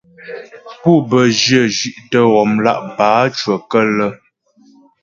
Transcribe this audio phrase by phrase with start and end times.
[0.81, 4.09] Pû bə́ dyə̂ zhí'tə ghɔmlá' bǎcyəkə́lə́.